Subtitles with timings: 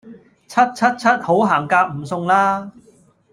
[0.47, 2.71] 柒柒柒好行夾唔送啦